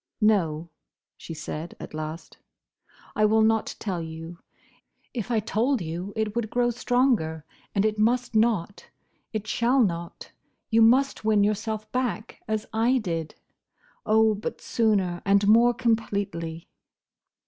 "No," 0.19 0.71
she 1.15 1.35
said, 1.35 1.75
at 1.79 1.93
last, 1.93 2.39
"I 3.15 3.23
will 3.25 3.43
not 3.43 3.75
tell 3.77 4.01
you. 4.01 4.39
If 5.13 5.29
I 5.29 5.39
told 5.39 5.79
you 5.79 6.11
it 6.15 6.35
would 6.35 6.49
grow 6.49 6.71
stronger; 6.71 7.45
and 7.75 7.85
it 7.85 7.99
must 7.99 8.33
not. 8.35 8.89
It 9.31 9.45
shall 9.45 9.79
not. 9.83 10.31
You 10.71 10.81
must 10.81 11.23
win 11.23 11.43
yourself 11.43 11.91
back, 11.91 12.39
as 12.47 12.65
I 12.73 12.97
did. 12.97 13.35
Oh! 14.03 14.33
but 14.33 14.59
sooner, 14.59 15.21
and 15.23 15.47
more 15.47 15.71
completely!" 15.71 16.67